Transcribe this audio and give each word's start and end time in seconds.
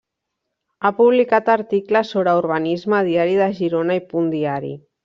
Ha 0.79 0.91
publicat 1.01 1.51
articles 1.57 2.15
sobre 2.17 2.35
urbanisme 2.41 2.99
a 3.01 3.05
Diari 3.13 3.39
de 3.45 3.55
Girona 3.61 4.01
i 4.03 4.07
Punt 4.13 4.37
Diari. 4.37 4.79